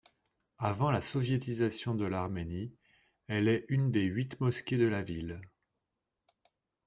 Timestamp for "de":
1.93-2.05, 4.79-4.87